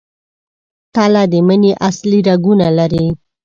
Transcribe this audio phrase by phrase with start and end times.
[0.95, 3.05] تله د مني اصلي رنګونه لري.